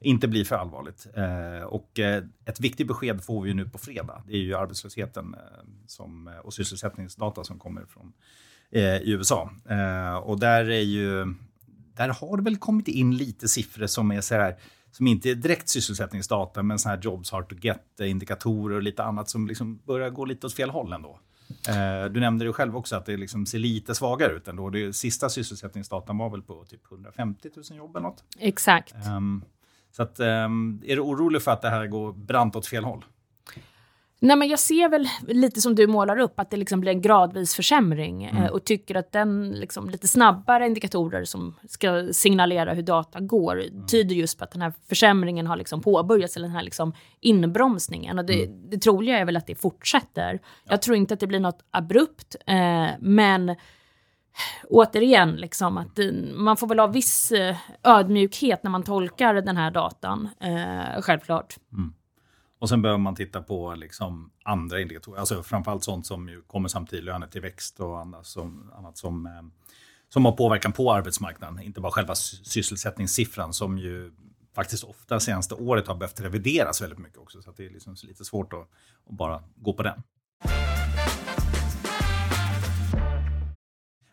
inte 0.00 0.28
blir 0.28 0.44
för 0.44 0.56
allvarligt. 0.56 1.06
Eh, 1.14 1.66
och 1.66 1.98
eh, 1.98 2.24
ett 2.44 2.60
viktigt 2.60 2.86
besked 2.86 3.24
får 3.24 3.42
vi 3.42 3.48
ju 3.48 3.54
nu 3.54 3.68
på 3.68 3.78
fredag. 3.78 4.22
Det 4.26 4.32
är 4.32 4.38
ju 4.38 4.54
arbetslösheten 4.54 5.34
eh, 5.34 5.40
som, 5.86 6.30
och 6.42 6.54
sysselsättningsdata 6.54 7.44
som 7.44 7.58
kommer 7.58 7.84
från 7.84 8.12
i 8.70 9.12
USA. 9.12 9.50
Och 10.22 10.40
där 10.40 10.70
är 10.70 10.80
ju, 10.80 11.34
där 11.94 12.08
har 12.08 12.36
det 12.36 12.42
väl 12.42 12.56
kommit 12.56 12.88
in 12.88 13.16
lite 13.16 13.48
siffror 13.48 13.86
som 13.86 14.10
är 14.10 14.20
så 14.20 14.34
här, 14.34 14.56
som 14.96 15.06
inte 15.06 15.30
är 15.30 15.34
direkt 15.34 15.68
sysselsättningsdata, 15.68 16.62
men 16.62 16.78
så 16.78 16.88
här 16.88 16.98
jobs 17.02 17.30
hard 17.30 17.48
to 17.48 17.54
get, 17.60 18.00
eh, 18.00 18.10
indikatorer 18.10 18.76
och 18.76 18.82
lite 18.82 19.04
annat 19.04 19.30
som 19.30 19.46
liksom 19.46 19.80
börjar 19.84 20.10
gå 20.10 20.24
lite 20.24 20.46
åt 20.46 20.54
fel 20.54 20.70
håll 20.70 20.92
ändå. 20.92 21.20
Du 22.10 22.20
nämnde 22.20 22.44
det 22.44 22.52
själv 22.52 22.76
också 22.76 22.96
att 22.96 23.06
det 23.06 23.16
liksom 23.16 23.46
ser 23.46 23.58
lite 23.58 23.94
svagare 23.94 24.32
ut 24.32 24.48
ändå. 24.48 24.70
Det 24.70 24.92
sista 24.92 25.28
sysselsättningsdatan 25.28 26.18
var 26.18 26.30
väl 26.30 26.42
på 26.42 26.64
typ 26.64 26.92
150 26.92 27.48
000 27.70 27.78
jobb 27.78 27.96
eller 27.96 28.08
något. 28.08 28.24
Exakt. 28.38 28.94
Ehm, 28.94 29.44
så 29.96 30.02
att, 30.02 30.20
ehm, 30.20 30.82
är 30.86 30.96
du 30.96 31.02
orolig 31.02 31.42
för 31.42 31.50
att 31.50 31.62
det 31.62 31.68
här 31.68 31.86
går 31.86 32.12
brant 32.12 32.56
åt 32.56 32.66
fel 32.66 32.84
håll? 32.84 33.04
Nej, 34.20 34.36
men 34.36 34.48
jag 34.48 34.58
ser 34.58 34.88
väl 34.88 35.08
lite 35.26 35.60
som 35.60 35.74
du 35.74 35.86
målar 35.86 36.18
upp, 36.18 36.40
att 36.40 36.50
det 36.50 36.56
liksom 36.56 36.80
blir 36.80 36.92
en 36.92 37.00
gradvis 37.00 37.54
försämring 37.54 38.24
eh, 38.24 38.46
och 38.46 38.64
tycker 38.64 38.94
att 38.94 39.12
den 39.12 39.50
liksom, 39.50 39.90
lite 39.90 40.08
snabbare 40.08 40.66
indikatorer 40.66 41.24
som 41.24 41.54
ska 41.68 42.08
signalera 42.12 42.74
hur 42.74 42.82
data 42.82 43.20
går 43.20 43.62
tyder 43.88 44.14
just 44.14 44.38
på 44.38 44.44
att 44.44 44.50
den 44.50 44.62
här 44.62 44.72
försämringen 44.88 45.46
har 45.46 45.56
liksom 45.56 45.82
påbörjats, 45.82 46.36
eller 46.36 46.46
den 46.46 46.56
här 46.56 46.62
liksom 46.62 46.92
inbromsningen. 47.20 48.18
Och 48.18 48.24
det, 48.24 48.46
det 48.46 48.78
troliga 48.78 49.18
är 49.18 49.24
väl 49.24 49.36
att 49.36 49.46
det 49.46 49.54
fortsätter. 49.54 50.40
Jag 50.64 50.82
tror 50.82 50.96
inte 50.96 51.14
att 51.14 51.20
det 51.20 51.26
blir 51.26 51.40
något 51.40 51.64
abrupt, 51.70 52.36
eh, 52.46 52.88
men 53.00 53.56
återigen, 54.68 55.36
liksom, 55.36 55.78
att 55.78 55.98
man 56.34 56.56
får 56.56 56.66
väl 56.66 56.78
ha 56.78 56.86
viss 56.86 57.32
eh, 57.32 57.56
ödmjukhet 57.82 58.62
när 58.62 58.70
man 58.70 58.82
tolkar 58.82 59.34
den 59.34 59.56
här 59.56 59.70
datan, 59.70 60.28
eh, 60.40 61.02
självklart. 61.02 61.56
Mm. 61.72 61.94
Och 62.58 62.68
sen 62.68 62.82
behöver 62.82 62.98
man 62.98 63.14
titta 63.14 63.42
på 63.42 63.74
liksom 63.74 64.30
andra 64.44 64.80
indikatorer, 64.80 65.20
alltså 65.20 65.42
framförallt 65.42 65.84
sånt 65.84 66.06
som 66.06 66.28
ju 66.28 66.42
kommer 66.42 66.68
samtidigt, 66.68 67.04
lönetillväxt 67.04 67.80
och 67.80 68.00
annat 68.00 68.26
som, 68.26 68.72
annat 68.78 68.98
som, 68.98 69.26
eh, 69.26 69.32
som 70.08 70.24
har 70.24 70.32
påverkan 70.32 70.72
på 70.72 70.92
arbetsmarknaden. 70.92 71.60
Inte 71.60 71.80
bara 71.80 71.92
själva 71.92 72.14
sysselsättningssiffran 72.14 73.52
som 73.52 73.78
ju 73.78 74.12
faktiskt 74.54 74.84
ofta 74.84 75.20
senaste 75.20 75.54
året 75.54 75.86
har 75.86 75.94
behövt 75.94 76.20
revideras 76.20 76.82
väldigt 76.82 76.98
mycket 76.98 77.18
också. 77.18 77.42
Så 77.42 77.50
att 77.50 77.56
det 77.56 77.66
är 77.66 77.70
liksom 77.70 77.96
lite 78.02 78.24
svårt 78.24 78.52
att, 78.52 78.60
att 79.10 79.16
bara 79.16 79.42
gå 79.56 79.72
på 79.72 79.82
den. 79.82 80.02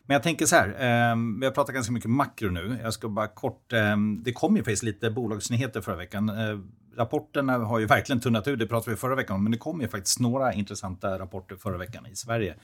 Men 0.06 0.14
jag 0.14 0.22
tänker 0.22 0.46
så 0.46 0.56
här, 0.56 0.68
eh, 0.68 1.16
vi 1.40 1.46
har 1.46 1.50
pratat 1.50 1.74
ganska 1.74 1.92
mycket 1.92 2.10
makro 2.10 2.50
nu. 2.50 2.78
Jag 2.82 2.92
ska 2.92 3.08
bara 3.08 3.26
kort, 3.26 3.72
eh, 3.72 3.96
det 4.24 4.32
kom 4.32 4.56
ju 4.56 4.62
faktiskt 4.62 4.82
lite 4.82 5.10
bolagsnyheter 5.10 5.80
förra 5.80 5.96
veckan. 5.96 6.28
Eh, 6.28 6.58
rapporterna 6.96 7.58
har 7.58 7.78
ju 7.78 7.86
verkligen 7.86 8.20
tunnat 8.20 8.48
ut, 8.48 8.58
det 8.58 8.66
pratade 8.66 8.90
vi 8.90 8.96
förra 8.96 9.14
veckan 9.14 9.36
om, 9.36 9.42
men 9.42 9.52
det 9.52 9.58
kom 9.58 9.80
ju 9.80 9.88
faktiskt 9.88 10.20
några 10.20 10.52
intressanta 10.52 11.18
rapporter 11.18 11.56
förra 11.56 11.78
veckan 11.78 12.06
i 12.06 12.16
Sverige. 12.16 12.54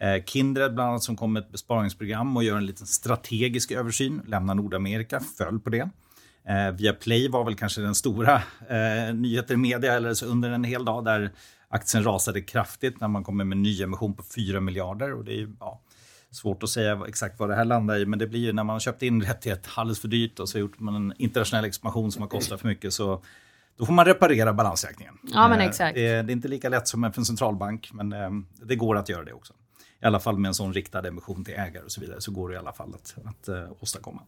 Eh, 0.00 0.24
Kindred 0.24 0.74
bland 0.74 0.90
annat 0.90 1.02
som 1.02 1.16
kom 1.16 1.32
med 1.32 1.42
ett 1.42 1.52
besparingsprogram 1.52 2.36
och 2.36 2.44
gör 2.44 2.56
en 2.56 2.66
liten 2.66 2.86
strategisk 2.86 3.70
översyn, 3.70 4.22
lämnar 4.26 4.54
Nordamerika, 4.54 5.20
föll 5.20 5.60
på 5.60 5.70
det. 5.70 5.90
Eh, 6.48 6.70
Viaplay 6.72 7.28
var 7.28 7.44
väl 7.44 7.54
kanske 7.54 7.80
den 7.80 7.94
stora 7.94 8.34
eh, 8.68 9.14
nyheten 9.14 9.54
i 9.54 9.56
media 9.56 9.94
eller 9.94 10.14
så 10.14 10.26
under 10.26 10.50
en 10.50 10.64
hel 10.64 10.84
dag 10.84 11.04
där 11.04 11.30
aktien 11.68 12.04
rasade 12.04 12.40
kraftigt 12.40 13.00
när 13.00 13.08
man 13.08 13.24
kommer 13.24 13.44
med 13.44 13.58
nyemission 13.58 14.14
på 14.14 14.22
4 14.22 14.60
miljarder 14.60 15.14
och 15.14 15.24
det 15.24 15.32
är 15.32 15.36
ju, 15.36 15.56
ja, 15.60 15.80
Svårt 16.32 16.62
att 16.62 16.68
säga 16.70 17.02
exakt 17.08 17.38
vad 17.40 17.48
det 17.48 17.54
här 17.54 17.64
landar 17.64 17.96
i, 17.98 18.06
men 18.06 18.18
det 18.18 18.26
blir 18.26 18.40
ju 18.40 18.52
när 18.52 18.64
man 18.64 18.74
har 18.74 18.80
köpt 18.80 19.02
in 19.02 19.22
rättighet 19.22 19.66
alldeles 19.74 20.00
för 20.00 20.08
dyrt 20.08 20.38
och 20.38 20.48
så 20.48 20.56
har 20.58 20.60
gjort 20.60 20.80
man 20.80 20.94
en 20.94 21.14
internationell 21.18 21.64
expansion 21.64 22.12
som 22.12 22.22
har 22.22 22.28
kostat 22.28 22.60
för 22.60 22.68
mycket 22.68 22.92
så 22.92 23.22
då 23.76 23.86
får 23.86 23.92
man 23.92 24.04
reparera 24.04 24.52
balansräkningen. 24.52 25.18
Ja, 25.22 25.48
men 25.48 25.60
Eh, 25.60 25.66
exakt. 25.66 25.94
Det, 25.94 26.06
är- 26.06 26.22
det 26.22 26.30
är 26.30 26.34
inte 26.34 26.48
lika 26.48 26.68
lätt 26.68 26.88
som 26.88 27.12
för 27.12 27.20
en 27.20 27.24
centralbank, 27.24 27.90
men 27.92 28.12
eh, 28.12 28.30
det 28.62 28.76
går 28.76 28.96
att 28.96 29.08
göra 29.08 29.24
det 29.24 29.32
också. 29.32 29.52
I 30.02 30.06
alla 30.06 30.20
fall 30.20 30.38
med 30.38 30.48
en 30.48 30.54
sån 30.54 30.72
riktad 30.72 31.08
emission 31.08 31.44
till 31.44 31.54
ägare 31.54 31.84
och 31.84 31.92
så 31.92 32.00
vidare 32.00 32.20
så 32.20 32.32
går 32.32 32.48
det 32.48 32.54
i 32.54 32.58
alla 32.58 32.72
fall 32.72 32.94
att, 32.94 33.14
att 33.24 33.48
eh, 33.48 33.64
åstadkomma. 33.80 34.22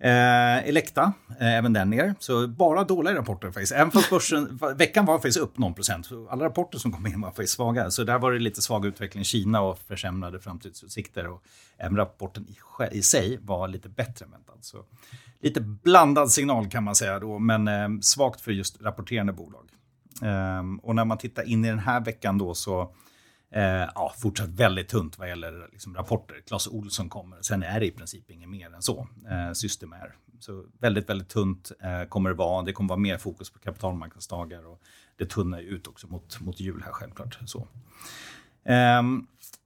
Eh, 0.00 0.68
Elekta, 0.68 1.12
eh, 1.40 1.54
även 1.54 1.72
den 1.72 1.90
ner. 1.90 2.14
Så 2.18 2.48
bara 2.48 2.84
dåliga 2.84 3.14
rapporter 3.14 3.50
faktiskt. 3.50 3.72
Även 3.72 3.90
fast 3.90 4.10
börsen, 4.10 4.58
veckan 4.76 5.06
var 5.06 5.14
faktiskt 5.14 5.38
upp 5.38 5.58
någon 5.58 5.74
procent. 5.74 6.08
Alla 6.30 6.44
rapporter 6.44 6.78
som 6.78 6.92
kom 6.92 7.06
in 7.06 7.20
var 7.20 7.28
faktiskt 7.28 7.52
svaga. 7.52 7.90
Så 7.90 8.04
där 8.04 8.18
var 8.18 8.32
det 8.32 8.38
lite 8.38 8.62
svag 8.62 8.86
utveckling 8.86 9.20
i 9.20 9.24
Kina 9.24 9.60
och 9.60 9.78
försämrade 9.78 10.40
framtidsutsikter. 10.40 11.26
Och 11.26 11.42
även 11.78 11.96
rapporten 11.96 12.46
i, 12.48 12.98
i 12.98 13.02
sig 13.02 13.38
var 13.42 13.68
lite 13.68 13.88
bättre 13.88 14.24
än 14.24 14.30
väntat. 14.30 14.64
Så 14.64 14.84
lite 15.40 15.60
blandad 15.60 16.30
signal 16.30 16.68
kan 16.68 16.84
man 16.84 16.94
säga 16.94 17.18
då, 17.18 17.38
men 17.38 17.68
eh, 17.68 17.88
svagt 18.00 18.40
för 18.40 18.52
just 18.52 18.82
rapporterande 18.82 19.32
bolag. 19.32 19.70
Eh, 20.22 20.62
och 20.82 20.94
när 20.94 21.04
man 21.04 21.18
tittar 21.18 21.48
in 21.48 21.64
i 21.64 21.68
den 21.68 21.78
här 21.78 22.00
veckan 22.00 22.38
då 22.38 22.54
så 22.54 22.94
Eh, 23.50 23.88
ja, 23.94 24.14
fortsatt 24.18 24.48
väldigt 24.48 24.88
tunt 24.88 25.18
vad 25.18 25.28
gäller 25.28 25.68
liksom, 25.72 25.94
rapporter. 25.94 26.40
Clas 26.46 26.66
Olsson 26.66 27.08
kommer, 27.08 27.42
sen 27.42 27.62
är 27.62 27.80
det 27.80 27.86
i 27.86 27.90
princip 27.90 28.30
inget 28.30 28.48
mer 28.48 28.74
än 28.74 28.82
så. 28.82 29.08
Eh, 29.30 29.52
system 29.52 29.92
är. 29.92 30.14
Så 30.40 30.64
väldigt, 30.78 31.08
väldigt 31.08 31.28
tunt 31.28 31.72
eh, 31.80 32.08
kommer 32.08 32.30
det 32.30 32.36
vara. 32.36 32.62
Det 32.62 32.72
kommer 32.72 32.88
vara 32.88 32.98
mer 32.98 33.18
fokus 33.18 33.50
på 33.50 33.58
kapitalmarknadsdagar 33.58 34.66
och 34.66 34.82
det 35.16 35.26
tunnar 35.26 35.60
ut 35.60 35.86
också 35.86 36.06
mot, 36.06 36.40
mot 36.40 36.60
jul 36.60 36.82
här 36.84 36.92
självklart. 36.92 37.38
Så. 37.46 37.68
Eh, 38.64 39.02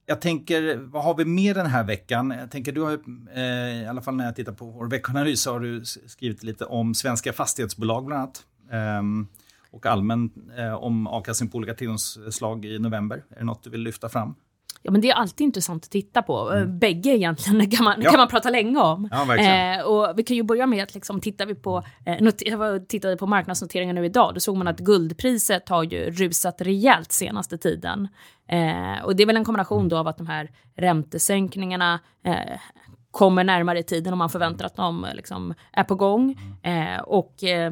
jag 0.05 0.21
tänker, 0.21 0.75
vad 0.75 1.03
har 1.03 1.15
vi 1.15 1.25
mer 1.25 1.53
den 1.53 1.65
här 1.65 1.83
veckan? 1.83 2.33
Jag 2.39 2.51
tänker, 2.51 2.71
du 2.71 2.81
har 2.81 2.99
eh, 3.33 3.83
i 3.83 3.87
alla 3.87 4.01
fall 4.01 4.15
när 4.15 4.25
jag 4.25 4.35
tittar 4.35 4.53
på 4.53 4.65
vår 4.65 4.87
veckanalys 4.87 5.45
har 5.45 5.59
du 5.59 5.85
skrivit 5.85 6.43
lite 6.43 6.65
om 6.65 6.95
svenska 6.95 7.33
fastighetsbolag 7.33 8.05
bland 8.05 8.21
annat. 8.21 8.45
Ehm, 8.71 9.27
och 9.73 9.85
allmän 9.85 10.31
eh, 10.57 10.73
om 10.73 11.07
avkastning 11.07 11.49
på 11.49 11.57
olika 11.57 11.73
tillgångsslag 11.73 12.65
i 12.65 12.79
november? 12.79 13.23
Är 13.29 13.39
det 13.39 13.45
något 13.45 13.63
du 13.63 13.69
vill 13.69 13.81
lyfta 13.81 14.09
fram? 14.09 14.35
Ja, 14.81 14.91
men 14.91 15.01
det 15.01 15.09
är 15.09 15.13
alltid 15.13 15.45
intressant 15.45 15.83
att 15.83 15.91
titta 15.91 16.21
på. 16.21 16.51
Mm. 16.51 16.79
Bägge 16.79 17.09
egentligen 17.09 17.71
kan 17.77 17.83
man, 17.85 18.01
ja. 18.01 18.09
kan 18.09 18.19
man 18.19 18.27
prata 18.27 18.49
länge 18.49 18.79
om. 18.79 19.09
Ja, 19.11 19.35
eh, 19.35 19.81
och 19.81 20.19
vi 20.19 20.23
kan 20.23 20.37
ju 20.37 20.43
börja 20.43 20.67
med 20.67 20.83
att 20.83 20.93
liksom, 20.93 21.21
tittar 21.21 21.45
vi 21.45 21.55
på, 21.55 21.83
eh, 22.05 22.79
tittade 22.87 23.17
på 23.17 23.27
marknadsnoteringar 23.27 23.93
nu 23.93 24.05
idag, 24.05 24.33
då 24.33 24.39
såg 24.39 24.57
man 24.57 24.67
att 24.67 24.79
guldpriset 24.79 25.69
har 25.69 25.83
ju 25.83 26.11
rusat 26.11 26.61
rejält 26.61 27.11
senaste 27.11 27.57
tiden. 27.57 28.07
Eh, 28.47 29.03
och 29.03 29.15
det 29.15 29.23
är 29.23 29.27
väl 29.27 29.37
en 29.37 29.45
kombination 29.45 29.89
då 29.89 29.97
av 29.97 30.07
att 30.07 30.17
de 30.17 30.27
här 30.27 30.49
räntesänkningarna 30.75 31.99
eh, 32.25 32.59
kommer 33.11 33.43
närmare 33.43 33.79
i 33.79 33.83
tiden 33.83 34.13
och 34.13 34.17
man 34.17 34.29
förväntar 34.29 34.65
att 34.65 34.75
de 34.75 35.07
liksom, 35.13 35.53
är 35.71 35.83
på 35.83 35.95
gång. 35.95 36.37
Mm. 36.63 36.93
Eh, 36.93 37.01
och 37.01 37.43
eh, 37.43 37.71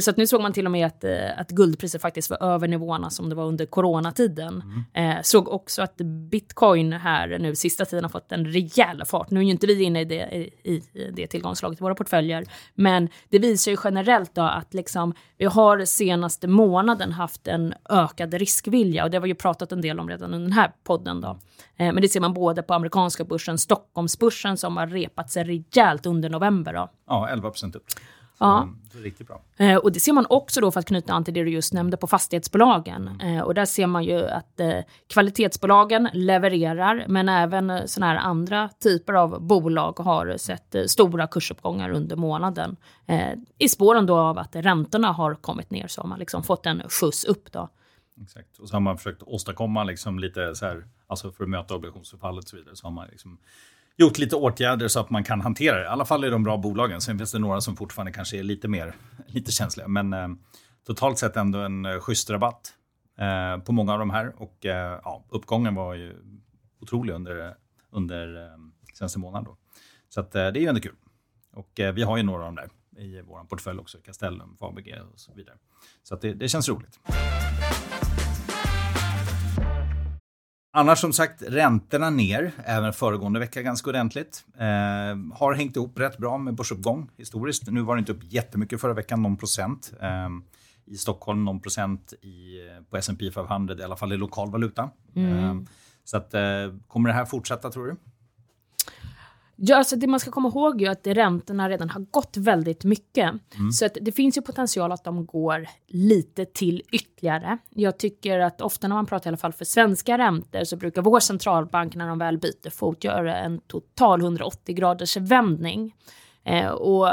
så 0.00 0.10
att 0.10 0.16
nu 0.16 0.26
såg 0.26 0.42
man 0.42 0.52
till 0.52 0.64
och 0.64 0.72
med 0.72 0.86
att, 0.86 1.04
eh, 1.04 1.38
att 1.38 1.50
guldpriset 1.50 2.02
faktiskt 2.02 2.30
var 2.30 2.42
över 2.42 2.68
nivåerna 2.68 3.10
som 3.10 3.28
det 3.28 3.34
var 3.34 3.44
under 3.44 3.66
coronatiden. 3.66 4.62
Mm. 4.94 5.16
Eh, 5.16 5.22
såg 5.22 5.48
också 5.48 5.82
att 5.82 5.96
bitcoin 6.30 6.92
här 6.92 7.38
nu 7.38 7.56
sista 7.56 7.84
tiden 7.84 8.04
har 8.04 8.08
fått 8.08 8.32
en 8.32 8.46
rejäl 8.46 9.02
fart. 9.06 9.30
Nu 9.30 9.40
är 9.40 9.44
ju 9.44 9.50
inte 9.50 9.66
vi 9.66 9.82
inne 9.82 10.00
i 10.00 10.04
det, 10.04 10.36
i, 10.62 10.72
i 10.72 11.10
det 11.12 11.26
tillgångslaget 11.26 11.80
i 11.80 11.82
våra 11.82 11.94
portföljer, 11.94 12.44
men 12.74 13.08
det 13.28 13.38
visar 13.38 13.70
ju 13.70 13.76
generellt 13.84 14.34
då 14.34 14.42
att 14.42 14.74
liksom, 14.74 15.14
vi 15.38 15.44
har 15.44 15.84
senaste 15.84 16.48
månaden 16.48 17.12
haft 17.12 17.48
en 17.48 17.74
ökad 17.88 18.34
riskvilja 18.34 19.04
och 19.04 19.10
det 19.10 19.16
har 19.16 19.22
vi 19.22 19.28
ju 19.28 19.34
pratat 19.34 19.72
en 19.72 19.80
del 19.80 20.00
om 20.00 20.08
redan 20.08 20.34
under 20.34 20.48
den 20.48 20.52
här 20.52 20.72
podden. 20.84 21.20
Då. 21.20 21.28
Eh, 21.76 21.92
men 21.92 22.00
det 22.00 22.08
ser 22.08 22.20
man 22.20 22.34
både 22.34 22.62
på 22.62 22.74
amerikanska 22.74 23.24
börsen, 23.24 23.58
Stockholmsbörsen 23.58 24.56
som 24.56 24.76
har 24.76 24.86
repat 24.86 25.30
sig 25.30 25.44
rejält 25.44 26.06
under 26.06 26.30
november. 26.30 26.72
Då. 26.72 26.88
Ja, 27.06 27.28
11 27.28 27.48
upp. 27.48 27.84
Ja. 28.38 28.68
Riktigt 29.02 29.26
bra. 29.26 29.40
Eh, 29.56 29.76
och 29.76 29.92
det 29.92 30.00
ser 30.00 30.12
man 30.12 30.26
också 30.30 30.60
då 30.60 30.70
för 30.70 30.80
att 30.80 30.86
knyta 30.86 31.12
an 31.12 31.24
till 31.24 31.34
det 31.34 31.44
du 31.44 31.50
just 31.50 31.72
nämnde 31.72 31.96
på 31.96 32.06
fastighetsbolagen. 32.06 33.08
Mm. 33.08 33.36
Eh, 33.36 33.42
och 33.42 33.54
där 33.54 33.64
ser 33.64 33.86
man 33.86 34.04
ju 34.04 34.26
att 34.28 34.60
eh, 34.60 34.78
kvalitetsbolagen 35.06 36.08
levererar, 36.12 37.04
men 37.08 37.28
även 37.28 37.88
sådana 37.88 38.12
här 38.12 38.18
andra 38.18 38.68
typer 38.82 39.12
av 39.12 39.42
bolag 39.42 39.98
har 39.98 40.36
sett 40.36 40.76
stora 40.86 41.26
kursuppgångar 41.26 41.90
under 41.90 42.16
månaden. 42.16 42.76
I 43.58 43.68
spåren 43.68 44.06
då 44.06 44.16
av 44.16 44.38
att 44.38 44.56
räntorna 44.56 45.12
har 45.12 45.34
kommit 45.34 45.70
ner 45.70 45.86
så 45.86 46.00
har 46.00 46.08
man 46.08 46.18
liksom 46.18 46.42
fått 46.42 46.66
en 46.66 46.82
skjuts 46.88 47.24
upp 47.24 47.52
då. 47.52 47.68
Exakt. 48.22 48.58
Och 48.58 48.68
så 48.68 48.74
har 48.74 48.80
man 48.80 48.96
försökt 48.96 49.22
åstadkomma 49.22 49.84
liksom 49.84 50.18
lite 50.18 50.54
så 50.54 50.66
här, 50.66 50.86
alltså 51.06 51.32
för 51.32 51.44
att 51.44 51.50
möta 51.50 51.74
obligationsförfallet 51.74 52.44
och 52.44 52.48
så 52.48 52.56
vidare, 52.56 52.76
så 52.76 52.86
har 52.86 52.92
man 52.92 53.08
liksom 53.08 53.38
gjort 53.96 54.18
lite 54.18 54.36
åtgärder 54.36 54.88
så 54.88 55.00
att 55.00 55.10
man 55.10 55.24
kan 55.24 55.40
hantera 55.40 55.78
det. 55.78 55.84
I 55.84 55.86
alla 55.86 56.04
fall 56.04 56.24
i 56.24 56.30
de 56.30 56.42
bra 56.42 56.56
bolagen. 56.56 57.00
Sen 57.00 57.18
finns 57.18 57.32
det 57.32 57.38
några 57.38 57.60
som 57.60 57.76
fortfarande 57.76 58.12
kanske 58.12 58.38
är 58.38 58.42
lite 58.42 58.68
mer 58.68 58.94
lite 59.26 59.52
känsliga. 59.52 59.88
Men 59.88 60.12
eh, 60.12 60.28
totalt 60.86 61.18
sett 61.18 61.36
ändå 61.36 61.58
en 61.58 61.84
eh, 61.86 62.00
schysst 62.00 62.30
rabatt 62.30 62.74
eh, 63.18 63.64
på 63.64 63.72
många 63.72 63.92
av 63.92 63.98
de 63.98 64.10
här. 64.10 64.42
Och 64.42 64.66
eh, 64.66 65.00
ja, 65.04 65.24
uppgången 65.28 65.74
var 65.74 65.94
ju 65.94 66.16
otrolig 66.80 67.12
under, 67.12 67.54
under 67.90 68.44
eh, 68.44 68.58
senaste 68.94 69.18
månaden. 69.18 69.44
Då. 69.44 69.56
Så 70.08 70.20
att, 70.20 70.34
eh, 70.34 70.48
det 70.48 70.58
är 70.58 70.62
ju 70.62 70.68
ändå 70.68 70.80
kul. 70.80 70.96
Och 71.52 71.72
vi 71.94 72.02
har 72.02 72.16
ju 72.16 72.22
några 72.22 72.46
av 72.46 72.54
dem 72.54 72.54
där 72.54 72.68
i 73.02 73.20
vår 73.20 73.44
portfölj 73.44 73.78
också. 73.78 73.98
Castellum, 73.98 74.56
Fabege 74.60 75.00
och 75.12 75.20
så 75.20 75.34
vidare. 75.34 75.56
Så 76.02 76.14
att 76.14 76.20
det, 76.20 76.34
det 76.34 76.48
känns 76.48 76.68
roligt. 76.68 77.00
Annars 80.78 80.98
som 80.98 81.12
sagt, 81.12 81.42
räntorna 81.42 82.10
ner, 82.10 82.52
även 82.64 82.92
föregående 82.92 83.40
vecka 83.40 83.62
ganska 83.62 83.90
ordentligt. 83.90 84.44
Eh, 84.58 85.36
har 85.38 85.54
hängt 85.54 85.76
ihop 85.76 86.00
rätt 86.00 86.18
bra 86.18 86.38
med 86.38 86.54
börsuppgång 86.54 87.10
historiskt. 87.16 87.70
Nu 87.70 87.82
var 87.82 87.96
det 87.96 87.98
inte 87.98 88.12
upp 88.12 88.22
jättemycket 88.22 88.80
förra 88.80 88.94
veckan, 88.94 89.22
någon 89.22 89.36
procent. 89.36 89.92
Eh, 90.00 90.28
I 90.84 90.96
Stockholm 90.96 91.44
någon 91.44 91.60
procent 91.60 92.12
i, 92.12 92.60
på 92.90 92.96
S&P 92.96 93.30
500, 93.30 93.74
i 93.78 93.82
alla 93.82 93.96
fall 93.96 94.12
i 94.12 94.16
lokal 94.16 94.50
valuta. 94.50 94.90
Mm. 95.14 95.38
Eh, 95.38 95.56
så 96.04 96.16
att, 96.16 96.34
eh, 96.34 96.40
kommer 96.88 97.08
det 97.08 97.14
här 97.14 97.24
fortsätta 97.24 97.70
tror 97.70 97.86
du? 97.86 97.96
Ja, 99.56 99.76
alltså 99.76 99.96
det 99.96 100.06
man 100.06 100.20
ska 100.20 100.30
komma 100.30 100.48
ihåg 100.48 100.82
är 100.82 100.90
att 100.90 101.06
räntorna 101.06 101.68
redan 101.68 101.90
har 101.90 102.00
gått 102.00 102.36
väldigt 102.36 102.84
mycket. 102.84 103.30
Mm. 103.54 103.70
Så 103.72 103.86
att 103.86 103.96
det 104.00 104.12
finns 104.12 104.36
ju 104.36 104.42
potential 104.42 104.92
att 104.92 105.04
de 105.04 105.26
går 105.26 105.68
lite 105.86 106.44
till 106.44 106.82
ytterligare. 106.92 107.58
Jag 107.70 107.98
tycker 107.98 108.38
att 108.38 108.60
ofta 108.60 108.88
när 108.88 108.94
man 108.96 109.06
pratar 109.06 109.26
i 109.26 109.30
alla 109.30 109.36
fall 109.36 109.52
för 109.52 109.64
svenska 109.64 110.18
räntor 110.18 110.64
så 110.64 110.76
brukar 110.76 111.02
vår 111.02 111.20
centralbank 111.20 111.94
när 111.94 112.08
de 112.08 112.18
väl 112.18 112.38
byter 112.38 112.70
fot 112.70 113.04
göra 113.04 113.36
en 113.36 113.58
total 113.60 114.20
180 114.20 114.74
graders 114.74 115.16
vändning. 115.16 115.94
Eh, 116.44 116.68
och 116.68 117.08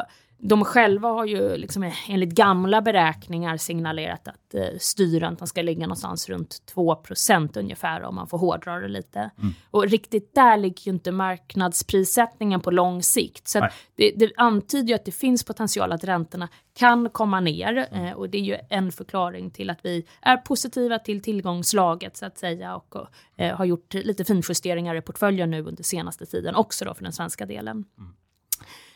de 0.45 0.65
själva 0.65 1.07
har 1.07 1.25
ju 1.25 1.57
liksom 1.57 1.91
enligt 2.07 2.29
gamla 2.29 2.81
beräkningar 2.81 3.57
signalerat 3.57 4.27
att 4.27 4.53
eh, 4.53 4.77
styrräntan 4.79 5.47
ska 5.47 5.61
ligga 5.61 5.81
någonstans 5.81 6.29
runt 6.29 6.73
2% 6.75 7.59
ungefär 7.59 8.03
om 8.03 8.15
man 8.15 8.27
får 8.27 8.37
hårdra 8.37 8.79
det 8.79 8.87
lite. 8.87 9.19
Mm. 9.19 9.53
Och 9.71 9.87
riktigt 9.87 10.35
där 10.35 10.57
ligger 10.57 10.81
ju 10.83 10.91
inte 10.91 11.11
marknadsprissättningen 11.11 12.61
på 12.61 12.71
lång 12.71 13.03
sikt. 13.03 13.47
Så 13.47 13.59
det, 13.95 14.11
det, 14.15 14.31
antyder 14.37 14.87
ju 14.87 14.93
att 14.93 15.05
det 15.05 15.11
finns 15.11 15.43
potential 15.43 15.91
att 15.91 16.03
räntorna 16.03 16.49
kan 16.73 17.09
komma 17.09 17.39
ner 17.39 17.87
mm. 17.91 18.05
eh, 18.05 18.13
och 18.13 18.29
det 18.29 18.37
är 18.37 18.41
ju 18.41 18.57
en 18.69 18.91
förklaring 18.91 19.51
till 19.51 19.69
att 19.69 19.79
vi 19.81 20.05
är 20.21 20.37
positiva 20.37 20.99
till 20.99 21.21
tillgångslaget 21.21 22.17
så 22.17 22.25
att 22.25 22.37
säga 22.37 22.75
och, 22.75 22.95
och 22.95 23.07
eh, 23.37 23.55
har 23.57 23.65
gjort 23.65 23.93
lite 23.93 24.25
finjusteringar 24.25 24.95
i 24.95 25.01
portföljen 25.01 25.51
nu 25.51 25.63
under 25.63 25.83
senaste 25.83 26.25
tiden 26.25 26.55
också 26.55 26.85
då 26.85 26.93
för 26.93 27.03
den 27.03 27.13
svenska 27.13 27.45
delen. 27.45 27.85
Mm. 27.97 28.13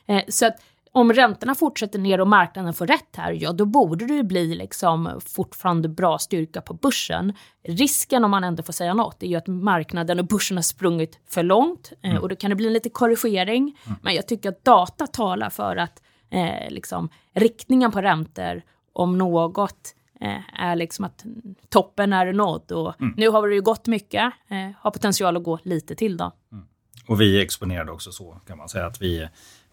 Eh, 0.07 0.23
så 0.27 0.45
att 0.45 0.61
om 0.97 1.13
räntorna 1.13 1.55
fortsätter 1.55 1.99
ner 1.99 2.21
och 2.21 2.27
marknaden 2.27 2.73
får 2.73 2.87
rätt 2.87 3.15
här, 3.15 3.31
ja 3.31 3.51
då 3.51 3.65
borde 3.65 4.05
det 4.05 4.23
bli 4.23 4.55
liksom 4.55 5.21
fortfarande 5.25 5.89
bra 5.89 6.17
styrka 6.17 6.61
på 6.61 6.73
börsen. 6.73 7.33
Risken 7.63 8.23
om 8.23 8.31
man 8.31 8.43
ändå 8.43 8.63
får 8.63 8.73
säga 8.73 8.93
något 8.93 9.23
är 9.23 9.27
ju 9.27 9.35
att 9.35 9.47
marknaden 9.47 10.19
och 10.19 10.25
börsen 10.25 10.57
har 10.57 10.61
sprungit 10.61 11.19
för 11.29 11.43
långt 11.43 11.93
eh, 12.01 12.09
mm. 12.09 12.21
och 12.21 12.29
då 12.29 12.35
kan 12.35 12.49
det 12.49 12.55
bli 12.55 12.67
en 12.67 12.73
liten 12.73 12.91
korrigering. 12.91 13.77
Mm. 13.85 13.99
Men 14.01 14.15
jag 14.15 14.27
tycker 14.27 14.49
att 14.49 14.63
data 14.63 15.07
talar 15.07 15.49
för 15.49 15.75
att 15.75 16.01
eh, 16.29 16.69
liksom, 16.69 17.09
riktningen 17.33 17.91
på 17.91 18.01
räntor 18.01 18.61
om 18.93 19.17
något 19.17 19.95
eh, 20.21 20.61
är 20.63 20.75
liksom 20.75 21.05
att 21.05 21.25
toppen 21.69 22.13
är 22.13 22.33
nådd 22.33 22.71
och 22.71 23.01
mm. 23.01 23.13
nu 23.17 23.29
har 23.29 23.47
det 23.47 23.55
ju 23.55 23.61
gått 23.61 23.87
mycket, 23.87 24.33
eh, 24.47 24.69
har 24.79 24.91
potential 24.91 25.37
att 25.37 25.43
gå 25.43 25.59
lite 25.63 25.95
till 25.95 26.17
då. 26.17 26.31
Mm. 26.51 26.65
Och 27.07 27.21
vi 27.21 27.37
är 27.37 27.41
exponerade 27.41 27.91
också 27.91 28.11
så 28.11 28.41
kan 28.47 28.57
man 28.57 28.69
säga 28.69 28.85
att 28.85 29.01
vi 29.01 29.27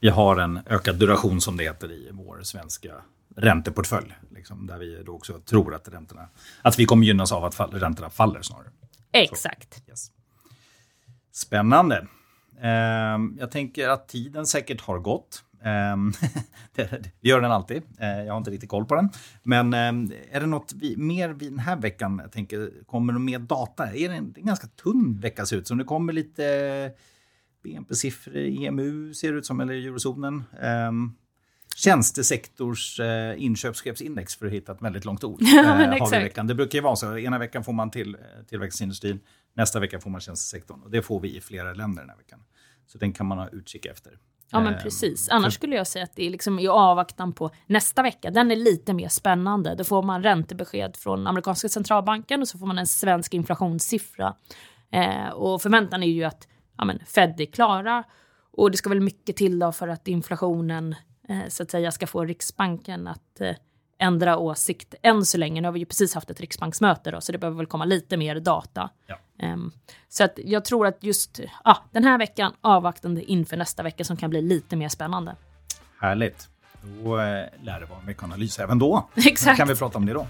vi 0.05 0.11
har 0.11 0.37
en 0.37 0.61
ökad 0.67 0.97
duration 0.97 1.41
som 1.41 1.57
det 1.57 1.65
heter 1.65 1.93
i 1.93 2.09
vår 2.13 2.41
svenska 2.43 2.91
ränteportfölj. 3.37 4.15
Liksom, 4.31 4.67
där 4.67 4.79
vi 4.79 5.03
då 5.07 5.15
också 5.15 5.41
tror 5.41 5.75
att, 5.75 5.89
räntorna, 5.89 6.29
att 6.63 6.79
vi 6.79 6.85
kommer 6.85 7.07
gynnas 7.07 7.33
av 7.33 7.45
att 7.45 7.55
fall, 7.55 7.71
räntorna 7.71 8.11
faller 8.11 8.43
snarare. 8.43 8.67
Exakt. 9.13 9.75
Så, 9.75 9.91
yes. 9.91 10.11
Spännande. 11.33 12.07
Eh, 12.63 13.19
jag 13.39 13.51
tänker 13.51 13.89
att 13.89 14.09
tiden 14.09 14.47
säkert 14.47 14.81
har 14.81 14.99
gått. 14.99 15.43
Eh, 16.77 16.91
det 17.21 17.29
gör 17.29 17.41
den 17.41 17.53
alltid. 17.53 17.83
Eh, 17.99 18.09
jag 18.09 18.33
har 18.33 18.39
inte 18.39 18.51
riktigt 18.51 18.71
koll 18.71 18.85
på 18.85 18.95
den. 18.95 19.09
Men 19.43 19.75
ehm, 19.75 20.13
är 20.31 20.41
det 20.41 20.47
något 20.47 20.73
vi, 20.77 20.97
mer 20.97 21.29
vi 21.29 21.49
den 21.49 21.59
här 21.59 21.77
veckan, 21.77 22.21
jag 22.23 22.33
tänker, 22.33 22.71
kommer 22.87 23.13
det 23.13 23.19
mer 23.19 23.39
data? 23.39 23.87
Är 23.87 24.09
det 24.09 24.15
en, 24.15 24.35
en 24.37 24.47
ganska 24.47 24.67
tunn 24.67 25.21
vecka 25.21 25.47
ser 25.47 25.57
ut 25.57 25.69
som. 25.69 25.79
Det 25.79 25.85
kommer 25.85 26.13
lite 26.13 26.45
BNP-siffror 27.65 28.37
i 28.37 28.67
EMU 28.67 29.15
ser 29.15 29.33
det 29.33 29.39
ut 29.39 29.47
som, 29.47 29.61
eller 29.61 29.75
eurozonen. 29.75 30.45
Um, 30.89 31.17
tjänstesektors 31.77 33.01
uh, 33.01 33.43
inköpschefsindex 33.43 34.37
för 34.37 34.47
att 34.47 34.53
hitta 34.53 34.73
ett 34.73 34.83
väldigt 34.83 35.05
långt 35.05 35.25
ord. 35.25 35.43
uh, 35.43 35.49
har 35.49 36.11
vi 36.11 36.19
veckan. 36.19 36.47
Det 36.47 36.55
brukar 36.55 36.79
ju 36.79 36.83
vara 36.83 36.97
så. 36.97 37.19
Ena 37.19 37.39
veckan 37.39 37.65
får 37.65 37.73
man 37.73 37.91
till 37.91 38.17
uh, 38.17 38.23
tillväxtindustrin, 38.49 39.21
nästa 39.55 39.81
vecka 39.81 40.01
får 40.01 40.11
man 40.11 40.21
tjänstesektorn. 40.21 40.81
Och 40.83 40.91
det 40.91 41.03
får 41.03 41.21
vi 41.21 41.37
i 41.37 41.41
flera 41.41 41.73
länder 41.73 42.03
den 42.03 42.11
här 42.11 42.17
veckan. 42.17 42.41
Så 42.87 42.99
den 42.99 43.13
kan 43.13 43.27
man 43.27 43.39
ha 43.39 43.49
utkik 43.49 43.87
efter. 43.87 44.19
Ja, 44.51 44.61
men 44.61 44.79
precis. 44.83 45.29
Annars 45.29 45.55
skulle 45.55 45.77
jag 45.77 45.87
säga 45.87 46.05
att 46.05 46.17
det 46.17 46.27
är 46.27 46.31
liksom 46.31 46.59
i 46.59 46.69
avvaktan 46.69 47.33
på 47.33 47.51
nästa 47.67 48.03
vecka. 48.03 48.31
Den 48.31 48.51
är 48.51 48.57
lite 48.57 48.93
mer 48.93 49.09
spännande. 49.09 49.75
Då 49.75 49.85
får 49.85 50.03
man 50.03 50.23
räntebesked 50.23 50.97
från 50.97 51.27
amerikanska 51.27 51.69
centralbanken 51.69 52.41
och 52.41 52.49
så 52.49 52.59
får 52.59 52.67
man 52.67 52.79
en 52.79 52.87
svensk 52.87 53.35
inflationssiffra. 53.35 54.35
Eh, 54.91 55.29
och 55.29 55.63
förväntan 55.63 56.03
är 56.03 56.07
ju 56.07 56.25
att 56.25 56.49
ja, 56.77 56.85
men 56.85 56.99
Fed 57.07 57.41
är 57.41 57.47
klara 57.47 58.05
och 58.51 58.71
det 58.71 58.77
ska 58.77 58.89
väl 58.89 59.01
mycket 59.01 59.37
till 59.37 59.59
då 59.59 59.73
för 59.73 59.89
att 59.89 60.09
inflationen 60.09 60.95
eh, 61.29 61.49
så 61.49 61.63
att 61.63 61.71
säga 61.71 61.91
ska 61.91 62.07
få 62.07 62.25
Riksbanken 62.25 63.07
att 63.07 63.41
eh, 63.41 63.55
ändra 63.99 64.39
åsikt 64.39 64.95
än 65.03 65.25
så 65.25 65.39
länge. 65.39 65.61
Nu 65.61 65.69
har 65.69 65.73
vi 65.73 65.81
ju 65.81 65.87
precis 65.87 66.15
haft 66.15 66.31
ett 66.31 66.41
riksbanksmöte 66.41 67.11
då, 67.11 67.21
så 67.21 67.33
det 67.33 67.39
behöver 67.39 67.57
väl 67.57 67.67
komma 67.67 67.85
lite 67.85 68.17
mer 68.17 68.41
data. 68.41 68.91
Ja. 69.07 69.19
Um, 69.43 69.73
så 70.09 70.25
att 70.25 70.39
jag 70.45 70.65
tror 70.65 70.87
att 70.87 71.05
just 71.05 71.41
ah, 71.65 71.77
den 71.91 72.05
här 72.05 72.19
veckan 72.19 72.53
avvaktande 72.61 73.23
inför 73.23 73.57
nästa 73.57 73.83
vecka 73.83 74.05
som 74.05 74.17
kan 74.17 74.31
bli 74.31 74.43
lite 74.43 74.77
mer 74.77 74.89
spännande. 74.89 75.37
Härligt. 76.01 76.49
Då 76.83 77.19
eh, 77.19 77.47
lär 77.63 77.81
det 77.81 77.87
vara 77.87 78.01
mycket 78.07 78.23
analys 78.23 78.59
även 78.59 78.79
då. 78.79 79.09
Exakt. 79.15 79.57
Då 79.57 79.57
kan 79.57 79.69
vi 79.69 79.77
prata 79.77 79.99
om 79.99 80.07
det 80.07 80.13
då. 80.13 80.27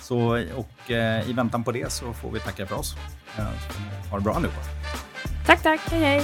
Så, 0.00 0.44
och 0.56 0.90
eh, 0.90 1.30
i 1.30 1.32
väntan 1.32 1.64
på 1.64 1.72
det 1.72 1.92
så 1.92 2.12
får 2.12 2.30
vi 2.30 2.40
tacka 2.40 2.66
för 2.66 2.78
oss. 2.78 2.94
Eh, 3.38 3.44
ha 4.10 4.18
det 4.18 4.24
bra 4.24 4.34
allihopa. 4.34 4.60
Tack, 5.46 5.62
tack. 5.62 5.80
Hej, 5.90 6.00
hej. 6.00 6.20